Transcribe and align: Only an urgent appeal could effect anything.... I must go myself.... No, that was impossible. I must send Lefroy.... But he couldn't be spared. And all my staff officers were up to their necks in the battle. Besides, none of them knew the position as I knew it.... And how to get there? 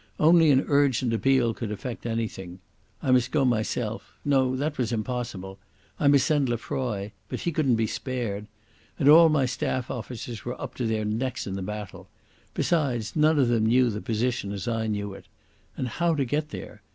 Only 0.19 0.49
an 0.49 0.65
urgent 0.67 1.13
appeal 1.13 1.53
could 1.53 1.71
effect 1.71 2.07
anything.... 2.07 2.57
I 3.03 3.11
must 3.11 3.29
go 3.31 3.45
myself.... 3.45 4.13
No, 4.25 4.55
that 4.55 4.79
was 4.79 4.91
impossible. 4.91 5.59
I 5.99 6.07
must 6.07 6.25
send 6.25 6.49
Lefroy.... 6.49 7.11
But 7.29 7.41
he 7.41 7.51
couldn't 7.51 7.75
be 7.75 7.85
spared. 7.85 8.47
And 8.97 9.07
all 9.07 9.29
my 9.29 9.45
staff 9.45 9.91
officers 9.91 10.43
were 10.43 10.59
up 10.59 10.73
to 10.77 10.87
their 10.87 11.05
necks 11.05 11.45
in 11.45 11.53
the 11.53 11.61
battle. 11.61 12.09
Besides, 12.55 13.15
none 13.15 13.37
of 13.37 13.47
them 13.49 13.67
knew 13.67 13.91
the 13.91 14.01
position 14.01 14.51
as 14.53 14.67
I 14.67 14.87
knew 14.87 15.13
it.... 15.13 15.27
And 15.77 15.87
how 15.87 16.15
to 16.15 16.25
get 16.25 16.49
there? 16.49 16.81